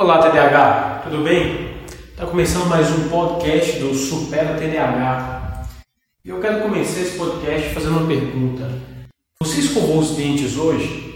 Olá, 0.00 0.16
TDAH, 0.22 1.02
tudo 1.04 1.22
bem? 1.22 1.76
Está 1.84 2.24
começando 2.24 2.70
mais 2.70 2.90
um 2.90 3.10
podcast 3.10 3.78
do 3.80 3.94
Supera 3.94 4.56
TDAH. 4.58 5.68
E 6.24 6.30
eu 6.30 6.40
quero 6.40 6.62
começar 6.62 7.00
esse 7.00 7.18
podcast 7.18 7.74
fazendo 7.74 7.98
uma 7.98 8.06
pergunta. 8.06 8.66
Você 9.42 9.60
escovou 9.60 9.98
os 9.98 10.16
dentes 10.16 10.56
hoje? 10.56 11.10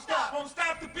Stop, 0.00 0.34
won't 0.34 0.48
stop 0.48 0.91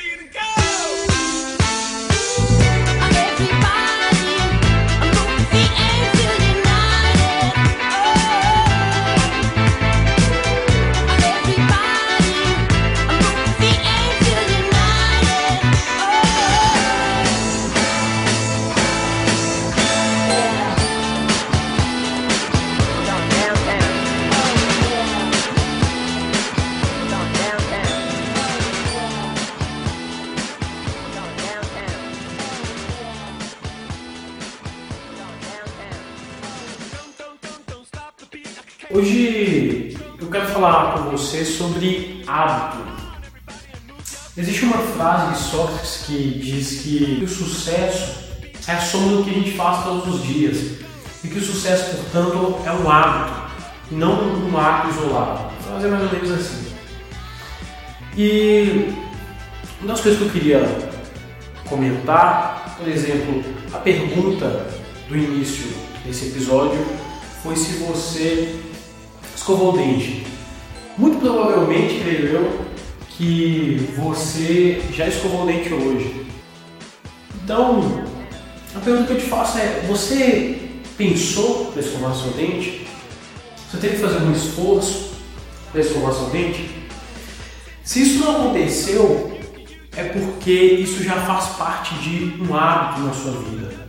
Eu 39.42 40.28
quero 40.30 40.46
falar 40.46 40.92
com 40.92 41.10
você 41.10 41.44
sobre 41.44 42.22
hábito. 42.28 42.92
Existe 44.36 44.64
uma 44.64 44.78
frase 44.78 45.32
de 45.32 45.50
Sócrates 45.50 46.04
que 46.06 46.38
diz 46.38 46.80
que 46.82 47.20
o 47.24 47.28
sucesso 47.28 48.22
é 48.68 48.72
a 48.72 48.80
soma 48.80 49.16
do 49.16 49.24
que 49.24 49.30
a 49.30 49.32
gente 49.34 49.50
faz 49.56 49.82
todos 49.82 50.14
os 50.14 50.22
dias 50.22 50.58
e 51.24 51.28
que 51.28 51.38
o 51.38 51.44
sucesso, 51.44 51.96
portanto, 51.96 52.56
é 52.64 52.70
um 52.70 52.88
hábito, 52.88 53.52
não 53.90 54.48
um 54.48 54.56
ato 54.56 54.90
isolado. 54.90 55.50
Vou 55.62 55.74
fazer 55.74 55.88
mais 55.88 56.04
ou 56.04 56.12
menos 56.12 56.30
assim. 56.30 56.72
E 58.16 58.94
uma 59.80 59.88
das 59.88 60.00
coisas 60.02 60.20
que 60.20 60.26
eu 60.26 60.32
queria 60.32 60.60
comentar, 61.68 62.76
por 62.78 62.86
exemplo, 62.86 63.42
a 63.72 63.78
pergunta 63.78 64.68
do 65.08 65.16
início 65.16 65.66
desse 66.06 66.26
episódio 66.26 66.78
foi 67.42 67.56
se 67.56 67.72
você 67.78 68.71
escovou 69.42 69.74
o 69.74 69.76
dente. 69.76 70.24
Muito 70.96 71.18
provavelmente, 71.18 72.00
creio 72.00 72.26
eu, 72.28 72.60
que 73.10 73.92
você 73.96 74.80
já 74.92 75.08
escovou 75.08 75.42
o 75.42 75.46
dente 75.46 75.72
hoje. 75.74 76.26
Então, 77.42 78.04
a 78.74 78.78
pergunta 78.78 79.06
que 79.06 79.12
eu 79.14 79.20
te 79.20 79.26
faço 79.26 79.58
é: 79.58 79.84
você 79.86 80.70
pensou 80.96 81.66
para 81.72 81.82
escovar 81.82 82.14
seu 82.14 82.30
dente? 82.32 82.86
Você 83.68 83.78
teve 83.78 83.96
que 83.96 84.02
fazer 84.02 84.18
um 84.18 84.32
esforço 84.32 85.12
para 85.72 85.80
escovar 85.80 86.12
seu 86.12 86.26
dente? 86.26 86.70
Se 87.82 88.02
isso 88.02 88.24
não 88.24 88.36
aconteceu, 88.36 89.40
é 89.96 90.04
porque 90.04 90.52
isso 90.52 91.02
já 91.02 91.16
faz 91.22 91.56
parte 91.56 91.94
de 91.96 92.40
um 92.40 92.54
hábito 92.54 93.00
na 93.00 93.12
sua 93.12 93.32
vida. 93.32 93.81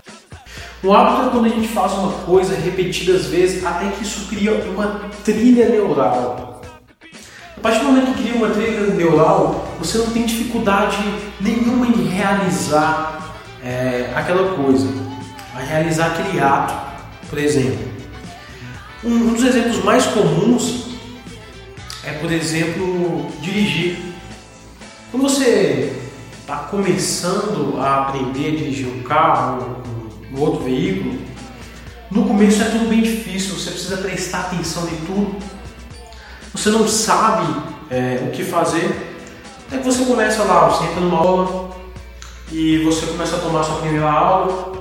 Um 0.84 0.94
hábito 0.94 1.28
é 1.28 1.32
quando 1.32 1.46
a 1.46 1.50
gente 1.50 1.70
faz 1.70 1.94
uma 1.94 2.12
coisa 2.26 2.56
repetidas 2.56 3.28
vezes 3.28 3.64
até 3.66 3.88
que 3.92 4.04
isso 4.04 4.28
cria 4.28 4.54
uma 4.66 5.00
trilha 5.24 5.70
neural. 5.70 6.62
A 7.56 7.60
partir 7.62 7.80
do 7.80 7.86
momento 7.86 8.14
que 8.14 8.24
cria 8.24 8.36
uma 8.36 8.50
trilha 8.50 8.88
neural, 8.88 9.66
você 9.80 10.00
não 10.00 10.08
tem 10.08 10.26
dificuldade 10.26 10.98
nenhuma 11.40 11.88
em 11.88 12.04
realizar 12.04 13.34
é, 13.64 14.12
aquela 14.14 14.58
coisa, 14.58 14.90
a 15.56 15.60
realizar 15.60 16.08
aquele 16.08 16.42
ato, 16.42 16.74
por 17.30 17.40
exemplo. 17.40 17.88
Um, 19.06 19.14
um 19.14 19.34
dos 19.34 19.44
exemplos 19.46 19.82
mais 19.86 20.06
comuns 20.08 20.98
é, 22.04 22.12
por 22.20 22.30
exemplo, 22.30 23.26
dirigir. 23.40 24.00
Quando 25.12 25.24
você 25.24 25.94
está 26.42 26.58
começando 26.58 27.80
a 27.80 28.02
aprender 28.02 28.48
a 28.48 28.52
dirigir 28.58 28.88
um 28.88 29.02
carro, 29.04 29.93
um 30.34 30.42
outro 30.42 30.64
veículo, 30.64 31.20
no 32.10 32.26
começo 32.26 32.62
é 32.62 32.66
tudo 32.66 32.90
bem 32.90 33.02
difícil, 33.02 33.56
você 33.56 33.72
precisa 33.72 33.98
prestar 33.98 34.42
atenção 34.42 34.88
em 34.88 34.96
tudo. 35.06 35.36
Você 36.54 36.70
não 36.70 36.88
sabe 36.88 37.62
é, 37.90 38.20
o 38.28 38.32
que 38.32 38.44
fazer. 38.44 39.18
Até 39.68 39.80
que 39.80 39.86
você 39.86 40.06
começa 40.06 40.44
lá, 40.44 40.70
você 40.70 40.84
entra 40.86 41.02
numa 41.02 41.18
aula 41.18 41.76
e 42.52 42.78
você 42.84 43.06
começa 43.08 43.36
a 43.36 43.40
tomar 43.40 43.64
sua 43.64 43.78
primeira 43.78 44.12
aula 44.12 44.74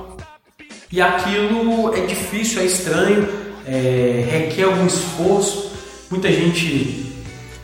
e 0.91 1.01
aquilo 1.01 1.91
é 1.95 2.05
difícil, 2.05 2.61
é 2.61 2.65
estranho, 2.65 3.27
é, 3.65 4.27
requer 4.29 4.65
algum 4.65 4.85
esforço. 4.85 5.71
Muita 6.11 6.31
gente 6.31 7.11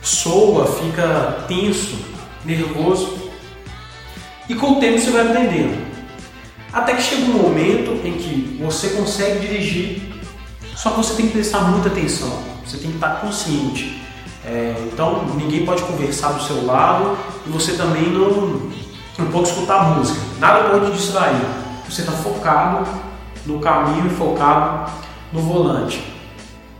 soa, 0.02 0.66
fica 0.66 1.44
tenso, 1.46 1.96
nervoso. 2.44 3.30
E 4.48 4.54
com 4.56 4.72
o 4.72 4.80
tempo 4.80 4.98
você 4.98 5.10
vai 5.10 5.28
aprendendo. 5.28 5.89
Até 6.72 6.94
que 6.94 7.02
chega 7.02 7.22
um 7.22 7.42
momento 7.42 7.90
em 8.06 8.12
que 8.12 8.58
você 8.62 8.90
consegue 8.90 9.46
dirigir, 9.46 10.02
só 10.76 10.90
que 10.90 10.98
você 10.98 11.14
tem 11.14 11.26
que 11.26 11.32
prestar 11.32 11.62
muita 11.62 11.88
atenção, 11.88 12.42
você 12.64 12.76
tem 12.78 12.90
que 12.90 12.96
estar 12.96 13.20
consciente. 13.20 14.00
É, 14.44 14.74
então 14.90 15.26
ninguém 15.34 15.66
pode 15.66 15.82
conversar 15.82 16.32
do 16.32 16.42
seu 16.42 16.64
lado 16.64 17.18
e 17.46 17.50
você 17.50 17.74
também 17.74 18.10
não, 18.10 18.70
não 19.18 19.30
pode 19.30 19.48
escutar 19.48 19.96
música, 19.96 20.18
nada 20.38 20.70
pode 20.70 20.86
te 20.86 20.96
distrair. 20.96 21.40
Você 21.88 22.02
está 22.02 22.12
focado 22.12 22.88
no 23.44 23.58
caminho 23.58 24.06
e 24.06 24.10
focado 24.10 24.90
no 25.32 25.40
volante. 25.40 26.02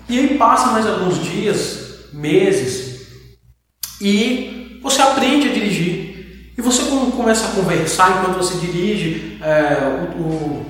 E 0.09 0.19
aí 0.19 0.39
passa 0.39 0.69
mais 0.69 0.87
alguns 0.87 1.23
dias, 1.23 2.07
meses, 2.13 3.07
e 4.01 4.81
você 4.83 5.03
aprende 5.03 5.49
a 5.49 5.53
dirigir. 5.53 6.10
Começa 7.21 7.49
a 7.49 7.51
conversar 7.51 8.13
enquanto 8.13 8.39
você 8.39 8.57
dirige, 8.57 9.39
é, 9.43 9.77
o, 10.17 10.23
o, 10.23 10.67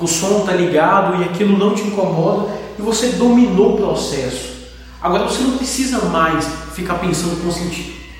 o 0.00 0.06
som 0.08 0.40
está 0.40 0.52
ligado 0.52 1.22
e 1.22 1.24
aquilo 1.24 1.56
não 1.56 1.72
te 1.72 1.82
incomoda 1.82 2.52
e 2.76 2.82
você 2.82 3.10
dominou 3.10 3.74
o 3.74 3.76
processo. 3.76 4.54
Agora 5.00 5.22
você 5.22 5.40
não 5.40 5.56
precisa 5.56 6.00
mais 6.06 6.44
ficar 6.74 6.94
pensando 6.94 7.40
conscientemente. 7.44 8.10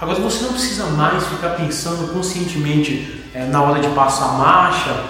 Agora 0.00 0.20
você 0.20 0.42
não 0.42 0.54
precisa 0.54 0.86
mais 0.86 1.26
ficar 1.26 1.50
pensando 1.50 2.14
conscientemente 2.14 3.22
é, 3.34 3.44
na 3.44 3.62
hora 3.62 3.82
de 3.82 3.88
passar 3.88 4.30
a 4.30 4.32
marcha 4.32 5.04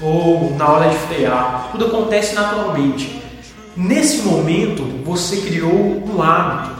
ou 0.00 0.54
na 0.56 0.68
hora 0.68 0.88
de 0.88 0.96
frear. 0.96 1.70
Tudo 1.72 1.86
acontece 1.86 2.36
naturalmente. 2.36 3.20
Nesse 3.76 4.22
momento 4.22 4.84
você 5.04 5.38
criou 5.38 5.74
um 6.08 6.22
hábito. 6.22 6.76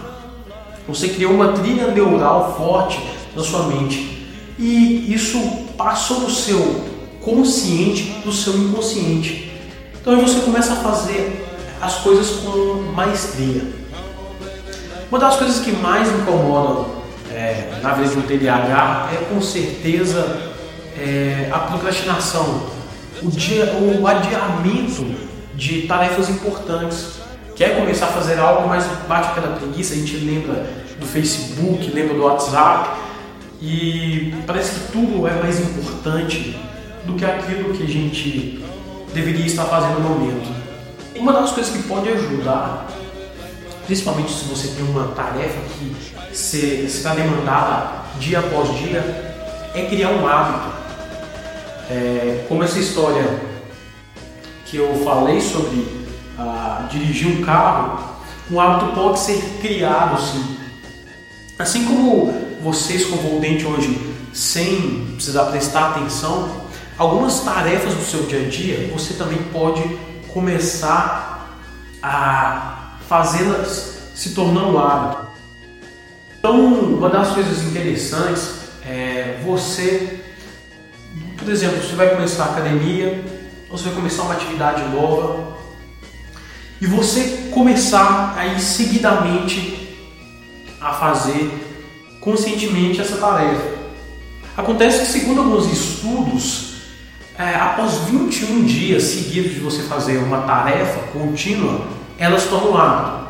Você 0.87 1.09
criou 1.09 1.33
uma 1.33 1.49
trilha 1.49 1.89
neural 1.89 2.55
forte 2.57 3.03
na 3.35 3.43
sua 3.43 3.65
mente. 3.65 4.14
E 4.59 5.13
isso 5.13 5.39
passou 5.77 6.21
do 6.21 6.31
seu 6.31 6.85
consciente 7.21 8.15
para 8.21 8.31
o 8.31 8.33
seu 8.33 8.57
inconsciente. 8.57 9.53
Então 10.01 10.21
você 10.21 10.41
começa 10.41 10.75
a 10.75 10.77
fazer 10.77 11.45
as 11.81 11.97
coisas 11.97 12.41
com 12.41 12.93
maestria. 12.95 13.63
Uma 15.11 15.19
das 15.19 15.37
coisas 15.37 15.65
que 15.65 15.73
mais 15.73 16.11
me 16.11 16.23
incomodam 16.23 16.87
é, 17.33 17.79
na 17.83 17.93
vida 17.95 18.11
de 18.11 18.19
um 18.19 18.23
TDAH 18.23 19.11
é 19.13 19.17
com 19.33 19.41
certeza 19.41 20.53
é, 20.97 21.49
a 21.53 21.59
procrastinação, 21.61 22.67
o, 23.23 23.31
dia, 23.31 23.75
o 23.81 24.07
adiamento 24.07 25.05
de 25.55 25.83
tarefas 25.83 26.29
importantes. 26.29 27.15
Quer 27.57 27.79
começar 27.79 28.07
a 28.07 28.11
fazer 28.11 28.39
algo, 28.39 28.69
mas 28.69 28.85
bate 29.09 29.29
aquela 29.29 29.57
preguiça, 29.57 29.95
a 29.95 29.97
gente 29.97 30.17
lembra 30.17 30.67
do 30.99 31.07
Facebook, 31.07 31.91
lembra 31.93 32.15
do 32.15 32.23
WhatsApp 32.25 33.04
e 33.61 34.35
parece 34.47 34.81
que 34.81 34.93
tudo 34.93 35.27
é 35.27 35.35
mais 35.35 35.61
importante 35.61 36.57
do 37.05 37.15
que 37.15 37.25
aquilo 37.25 37.75
que 37.75 37.83
a 37.83 37.87
gente 37.87 38.65
deveria 39.13 39.47
estar 39.47 39.65
fazendo 39.65 40.01
no 40.01 40.11
momento. 40.11 40.51
Uma 41.17 41.33
das 41.33 41.53
coisas 41.53 41.73
que 41.73 41.83
pode 41.85 42.09
ajudar, 42.09 42.89
principalmente 43.87 44.33
se 44.33 44.45
você 44.47 44.69
tem 44.69 44.85
uma 44.85 45.09
tarefa 45.09 45.61
que 45.79 46.37
será 46.89 47.15
demandada 47.15 48.05
dia 48.19 48.41
após 48.41 48.77
dia, 48.79 49.01
é 49.75 49.87
criar 49.89 50.11
um 50.11 50.27
hábito. 50.27 50.75
É, 51.91 52.45
como 52.49 52.63
essa 52.65 52.79
história 52.79 53.25
que 54.67 54.77
eu 54.77 55.05
falei 55.05 55.41
sobre 55.41 55.87
ah, 56.39 56.89
dirigir 56.91 57.29
um 57.29 57.45
carro, 57.45 58.15
um 58.51 58.61
hábito 58.61 58.93
pode 58.93 59.19
ser 59.19 59.41
criado 59.61 60.21
sim. 60.21 60.57
Assim 61.59 61.85
como 61.85 62.44
você 62.65 62.95
escovou 62.95 63.37
o 63.37 63.41
dente 63.41 63.67
hoje 63.67 64.01
sem 64.33 65.13
precisar 65.15 65.45
prestar 65.45 65.91
atenção, 65.91 66.65
algumas 66.97 67.41
tarefas 67.41 67.93
do 67.93 68.03
seu 68.03 68.23
dia 68.23 68.47
a 68.47 68.49
dia 68.49 68.91
você 68.91 69.13
também 69.15 69.39
pode 69.53 69.83
começar 70.33 71.61
a 72.03 72.97
fazê-las 73.07 73.99
se 74.15 74.31
tornando 74.31 74.79
hábito. 74.79 75.27
Então, 76.39 76.59
uma 76.59 77.11
das 77.11 77.33
coisas 77.33 77.63
interessantes 77.65 78.51
é 78.83 79.41
você, 79.45 80.21
por 81.37 81.49
exemplo, 81.51 81.83
você 81.83 81.95
vai 81.95 82.15
começar 82.15 82.45
a 82.45 82.51
academia, 82.53 83.25
ou 83.71 83.77
você 83.77 83.85
vai 83.85 83.95
começar 83.95 84.23
uma 84.23 84.35
atividade 84.35 84.83
nova, 84.95 85.59
e 86.81 86.87
você 86.87 87.51
começar 87.53 88.35
aí 88.37 88.59
seguidamente 88.59 89.97
a 90.81 90.93
fazer 90.93 91.64
conscientemente 92.25 93.01
essa 93.01 93.19
tarefa. 93.19 93.75
Acontece 94.57 95.01
que, 95.01 95.07
segundo 95.07 95.43
alguns 95.43 95.71
estudos, 95.71 96.75
é, 97.39 97.55
após 97.57 97.99
21 98.09 98.65
dias 98.65 99.03
seguidos 99.03 99.53
de 99.53 99.61
você 99.61 99.83
fazer 99.83 100.17
uma 100.19 100.43
tarefa 100.43 101.01
contínua, 101.13 101.87
ela 102.19 102.39
se 102.39 102.49
torna 102.49 102.71
um 102.71 102.77
hábito. 102.77 103.25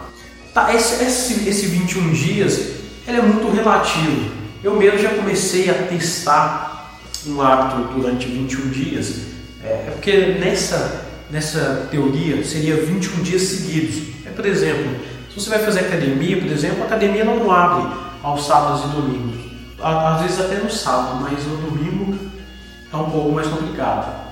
Tá, 0.55 0.73
esse, 0.73 1.03
esse, 1.03 1.49
esse 1.49 1.67
21 1.67 2.13
dias 2.13 2.75
ele 3.09 3.19
é 3.19 3.23
muito 3.23 3.51
relativo. 3.55 4.31
Eu 4.63 4.77
mesmo 4.77 4.99
já 4.99 5.11
comecei 5.11 5.69
a 5.69 5.75
testar 5.75 6.99
um 7.27 7.41
hábito 7.41 7.95
durante 7.95 8.27
21 8.27 8.69
dias, 8.69 9.23
é, 9.63 9.69
é 9.69 9.91
porque 9.93 10.39
nessa, 10.39 11.07
nessa 11.31 11.89
teoria 11.91 12.45
seria 12.45 12.77
21 12.77 13.23
dias 13.23 13.43
seguidos. 13.43 14.15
É, 14.27 14.31
por 14.31 14.45
exemplo, 14.47 14.95
se 15.31 15.41
você 15.41 15.51
vai 15.51 15.59
fazer 15.59 15.81
academia, 15.81 16.37
por 16.37 16.51
exemplo, 16.51 16.83
a 16.83 16.87
academia 16.87 17.25
não 17.25 17.51
abre 17.51 18.04
aos 18.25 18.47
sábados 18.47 18.85
e 18.85 18.89
domingos. 18.89 19.45
Às 19.81 20.23
vezes 20.23 20.41
até 20.41 20.57
no 20.57 20.71
sábado, 20.71 21.21
mas 21.21 21.45
no 21.47 21.59
domingo 21.59 22.19
é 22.93 22.97
um 22.97 23.11
pouco 23.11 23.33
mais 23.33 23.47
complicado. 23.47 24.25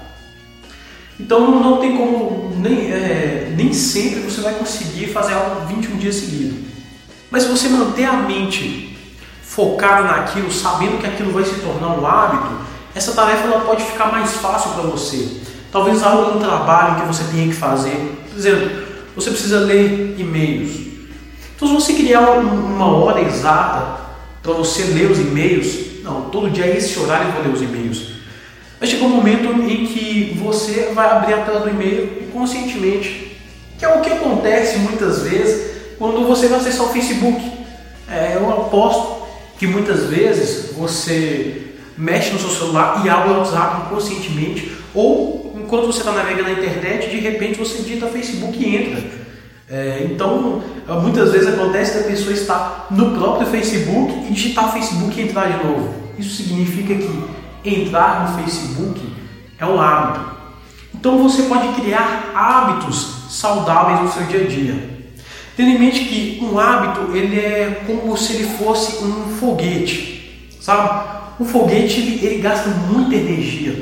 Então 1.21 1.61
não 1.61 1.77
tem 1.77 1.97
como, 1.97 2.55
nem, 2.57 2.91
é, 2.91 3.53
nem 3.55 3.73
sempre 3.73 4.21
você 4.23 4.41
vai 4.41 4.55
conseguir 4.55 5.13
fazer 5.13 5.35
algo 5.35 5.67
21 5.67 5.99
dias 5.99 6.17
seguidos. 6.17 6.59
Mas 7.31 7.43
se 7.43 7.51
você 7.51 7.69
manter 7.69 8.05
a 8.05 8.15
mente 8.15 8.97
focada 9.43 10.03
naquilo, 10.05 10.51
sabendo 10.51 10.99
que 10.99 11.07
aquilo 11.07 11.33
vai 11.33 11.45
se 11.45 11.61
tornar 11.61 11.99
um 11.99 12.07
hábito, 12.07 12.57
essa 12.95 13.13
tarefa 13.13 13.47
ela 13.47 13.61
pode 13.61 13.83
ficar 13.85 14.11
mais 14.11 14.33
fácil 14.33 14.71
para 14.73 14.83
você. 14.85 15.41
Talvez 15.71 16.03
algo 16.03 16.41
trabalho 16.41 17.01
que 17.01 17.07
você 17.07 17.25
tenha 17.25 17.49
que 17.49 17.55
fazer. 17.55 18.27
Por 18.31 18.39
exemplo, 18.39 18.83
você 19.15 19.31
precisa 19.31 19.61
ler 19.61 20.17
e-mails. 20.19 20.92
Então 21.63 21.81
se 21.81 21.87
você 21.87 21.93
criar 22.03 22.29
um- 22.41 22.75
uma 22.75 22.87
hora 22.93 23.21
exata 23.21 24.01
para 24.43 24.53
você 24.53 24.83
ler 24.83 25.09
os 25.09 25.21
e-mails, 25.21 26.03
não, 26.03 26.23
todo 26.23 26.51
dia 26.51 26.65
é 26.65 26.77
esse 26.77 26.99
horário 26.99 27.31
vou 27.31 27.43
ler 27.45 27.53
os 27.55 27.63
e-mails. 27.63 28.03
Vai 28.81 28.89
chegar 28.89 29.05
um 29.05 29.11
momento 29.11 29.49
em 29.63 29.87
que 29.87 30.37
você 30.43 30.91
vai 30.93 31.09
abrir 31.09 31.35
a 31.35 31.43
tela 31.45 31.61
do 31.61 31.71
e-mail 31.71 32.19
e 32.21 32.29
conscientemente, 32.33 33.37
que 33.79 33.85
é 33.85 33.89
o 33.95 34.01
que 34.01 34.11
acontece 34.11 34.79
muitas 34.79 35.23
vezes 35.23 35.71
quando 36.01 36.27
você 36.27 36.49
vai 36.49 36.59
acessar 36.59 36.85
o 36.87 36.93
Facebook. 36.93 37.41
É, 38.11 38.33
eu 38.35 38.51
aposto 38.51 39.23
que 39.57 39.69
muitas 39.69 40.07
vezes 40.07 40.73
você 40.77 41.63
mexe 41.97 42.33
no 42.33 42.41
seu 42.41 42.51
celular 42.51 43.03
e 43.05 43.09
abre 43.09 43.31
o 43.31 43.39
WhatsApp 43.39 43.87
inconscientemente, 43.87 44.73
ou 44.93 45.55
enquanto 45.57 45.87
você 45.87 46.01
está 46.01 46.11
navegando 46.11 46.51
na 46.51 46.59
internet, 46.59 47.09
de 47.09 47.19
repente 47.21 47.57
você 47.57 47.81
digita 47.81 48.09
Facebook 48.09 48.59
e 48.61 48.77
entra. 48.77 49.22
É, 49.73 50.07
então, 50.11 50.63
muitas 51.03 51.33
vezes 51.33 51.49
acontece 51.49 51.99
da 51.99 52.05
pessoa 52.05 52.35
estar 52.35 52.89
no 52.91 53.17
próprio 53.17 53.47
Facebook 53.47 54.27
e 54.29 54.33
digitar 54.35 54.71
Facebook 54.71 55.19
e 55.19 55.23
entrar 55.23 55.51
de 55.51 55.65
novo. 55.65 55.95
Isso 56.19 56.43
significa 56.43 56.95
que 56.95 57.25
entrar 57.65 58.29
no 58.29 58.43
Facebook 58.43 59.01
é 59.59 59.65
um 59.65 59.81
hábito. 59.81 60.31
Então 60.95 61.23
você 61.23 61.45
pode 61.45 61.69
criar 61.81 62.33
hábitos 62.35 63.31
saudáveis 63.31 64.03
no 64.03 64.13
seu 64.13 64.25
dia 64.25 64.45
a 64.45 64.47
dia. 64.47 64.91
Tendo 65.57 65.71
em 65.71 65.79
mente 65.79 66.05
que 66.05 66.41
um 66.43 66.59
hábito 66.59 67.17
ele 67.17 67.41
é 67.41 67.83
como 67.87 68.15
se 68.15 68.35
ele 68.35 68.45
fosse 68.59 69.03
um 69.03 69.37
foguete, 69.39 70.51
sabe? 70.61 71.09
O 71.39 71.47
foguete 71.47 71.99
ele, 71.99 72.27
ele 72.27 72.43
gasta 72.43 72.69
muita 72.69 73.15
energia 73.15 73.75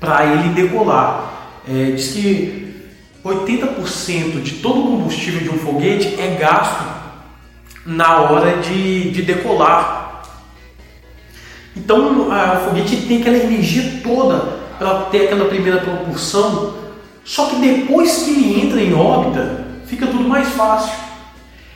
para 0.00 0.24
ele 0.24 0.48
decolar. 0.54 1.60
É, 1.68 1.90
diz 1.90 2.12
que 2.12 2.67
80% 3.24 4.42
de 4.42 4.52
todo 4.56 4.80
o 4.80 4.86
combustível 4.96 5.40
de 5.40 5.50
um 5.50 5.58
foguete 5.58 6.14
é 6.20 6.36
gasto 6.38 6.84
na 7.84 8.20
hora 8.22 8.58
de, 8.58 9.10
de 9.10 9.22
decolar. 9.22 10.22
Então 11.76 12.30
a- 12.32 12.60
o 12.60 12.68
foguete 12.68 12.96
tem 13.06 13.20
aquela 13.20 13.36
energia 13.36 14.00
toda 14.02 14.58
para 14.78 15.02
ter 15.06 15.24
aquela 15.26 15.46
primeira 15.46 15.78
propulsão, 15.80 16.74
só 17.24 17.46
que 17.46 17.56
depois 17.56 18.22
que 18.22 18.30
ele 18.30 18.60
entra 18.66 18.80
em 18.80 18.94
órbita, 18.94 19.66
fica 19.86 20.06
tudo 20.06 20.28
mais 20.28 20.48
fácil. 20.50 20.92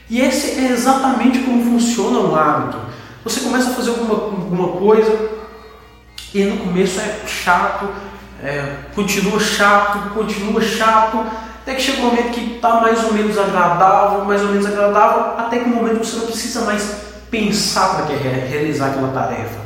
E 0.08 0.20
esse 0.20 0.60
é 0.60 0.68
exatamente 0.70 1.38
como 1.40 1.64
funciona 1.64 2.18
um 2.18 2.34
hábito. 2.36 2.78
Você 3.24 3.40
começa 3.40 3.70
a 3.70 3.74
fazer 3.74 3.90
alguma, 3.90 4.14
alguma 4.14 4.68
coisa 4.78 5.30
e 6.34 6.44
no 6.44 6.56
começo 6.58 7.00
é 7.00 7.20
chato, 7.26 7.88
é, 8.42 8.76
continua 8.94 9.38
chato, 9.38 10.10
continua 10.14 10.60
chato, 10.60 11.24
até 11.62 11.74
que 11.74 11.82
chega 11.82 12.02
um 12.02 12.06
momento 12.06 12.32
que 12.32 12.56
está 12.56 12.80
mais 12.80 13.04
ou 13.04 13.12
menos 13.12 13.38
agradável, 13.38 14.24
mais 14.24 14.42
ou 14.42 14.48
menos 14.48 14.66
agradável, 14.66 15.38
até 15.38 15.60
que 15.60 15.68
no 15.68 15.76
momento 15.76 16.04
você 16.04 16.16
não 16.16 16.26
precisa 16.26 16.62
mais 16.62 16.96
pensar 17.30 17.96
para 17.96 18.06
re- 18.06 18.48
realizar 18.48 18.88
aquela 18.88 19.12
tarefa. 19.12 19.60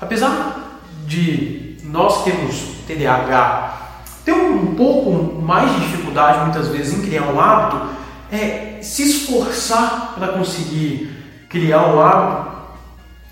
Apesar 0.00 0.80
de 1.06 1.76
nós 1.84 2.22
termos 2.24 2.54
TDAH, 2.86 3.78
ter 4.24 4.32
um 4.32 4.74
pouco 4.74 5.40
mais 5.40 5.72
de 5.72 5.80
dificuldade 5.80 6.40
muitas 6.40 6.68
vezes 6.68 6.98
em 6.98 7.02
criar 7.02 7.22
um 7.22 7.40
hábito, 7.40 7.86
é 8.30 8.78
se 8.82 9.02
esforçar 9.02 10.14
para 10.16 10.28
conseguir 10.28 11.10
criar 11.48 11.86
um 11.86 12.00
hábito 12.00 12.52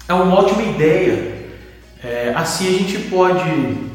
é 0.08 0.12
uma 0.14 0.34
ótima 0.34 0.62
ideia. 0.62 1.38
É, 2.02 2.32
assim 2.34 2.66
a 2.66 2.78
gente 2.78 2.98
pode 3.08 3.89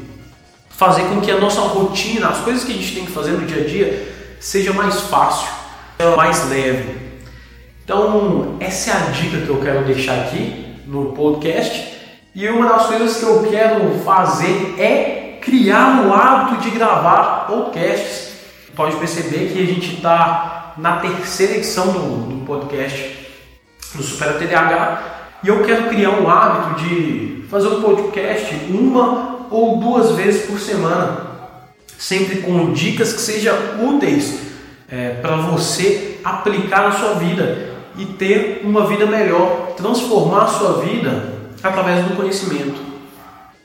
fazer 0.76 1.04
com 1.04 1.20
que 1.20 1.30
a 1.30 1.40
nossa 1.40 1.60
rotina, 1.62 2.28
as 2.28 2.38
coisas 2.38 2.62
que 2.62 2.72
a 2.72 2.74
gente 2.74 2.94
tem 2.94 3.06
que 3.06 3.12
fazer 3.12 3.32
no 3.32 3.46
dia 3.46 3.64
a 3.64 3.66
dia, 3.66 4.14
seja 4.38 4.72
mais 4.74 5.00
fácil, 5.02 5.48
mais 6.16 6.48
leve. 6.50 6.96
Então, 7.82 8.56
essa 8.60 8.90
é 8.90 8.94
a 8.94 9.10
dica 9.10 9.38
que 9.38 9.48
eu 9.48 9.60
quero 9.60 9.84
deixar 9.84 10.20
aqui 10.20 10.76
no 10.86 11.12
podcast. 11.12 11.96
E 12.34 12.46
uma 12.48 12.68
das 12.68 12.86
coisas 12.86 13.16
que 13.16 13.22
eu 13.22 13.48
quero 13.48 13.98
fazer 14.04 14.74
é 14.78 15.38
criar 15.40 16.04
o 16.04 16.12
hábito 16.12 16.62
de 16.62 16.70
gravar 16.70 17.46
podcasts. 17.46 18.34
Pode 18.74 18.96
perceber 18.96 19.52
que 19.52 19.62
a 19.62 19.66
gente 19.66 19.94
está 19.94 20.74
na 20.76 20.96
terceira 20.96 21.54
edição 21.54 21.86
do, 21.88 22.26
do 22.26 22.44
podcast 22.44 23.16
do 23.94 24.02
Supera 24.02 24.34
TDAH 24.34 25.02
e 25.42 25.48
eu 25.48 25.64
quero 25.64 25.88
criar 25.88 26.10
um 26.10 26.28
hábito 26.28 26.82
de 26.82 27.46
fazer 27.48 27.68
um 27.68 27.80
podcast 27.80 28.54
uma 28.68 29.35
ou 29.50 29.78
duas 29.78 30.12
vezes 30.12 30.46
por 30.46 30.58
semana, 30.58 31.26
sempre 31.98 32.42
com 32.42 32.72
dicas 32.72 33.12
que 33.12 33.20
sejam 33.20 33.56
úteis 33.82 34.40
para 35.20 35.36
você 35.36 36.20
aplicar 36.24 36.82
na 36.82 36.92
sua 36.92 37.14
vida 37.14 37.74
e 37.96 38.04
ter 38.04 38.60
uma 38.64 38.86
vida 38.86 39.06
melhor, 39.06 39.72
transformar 39.76 40.44
a 40.44 40.48
sua 40.48 40.82
vida 40.82 41.34
através 41.62 42.04
do 42.04 42.16
conhecimento. 42.16 42.80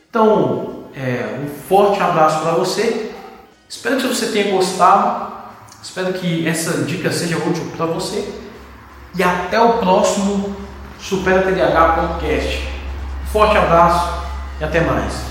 Então, 0.10 0.86
é, 0.96 1.40
um 1.42 1.48
forte 1.68 2.02
abraço 2.02 2.42
para 2.42 2.52
você. 2.52 3.12
Espero 3.68 3.98
que 3.98 4.08
você 4.08 4.28
tenha 4.28 4.52
gostado. 4.52 5.32
Espero 5.82 6.14
que 6.14 6.48
essa 6.48 6.84
dica 6.84 7.12
seja 7.12 7.38
útil 7.38 7.72
para 7.76 7.86
você. 7.86 8.28
E 9.18 9.24
até 9.24 9.60
o 9.60 9.80
próximo 9.80 10.56
Supera 11.00 11.42
TDAH 11.42 11.94
Podcast. 11.94 12.68
Forte 13.32 13.58
abraço 13.58 14.24
e 14.60 14.64
até 14.64 14.82
mais. 14.82 15.31